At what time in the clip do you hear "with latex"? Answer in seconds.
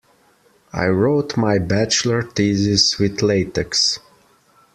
2.97-3.99